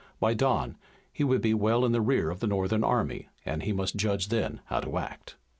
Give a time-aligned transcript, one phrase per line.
[0.19, 0.77] By dawn
[1.13, 4.29] he would be well in the rear of the Northern army, and he must judge
[4.29, 5.35] then how to act.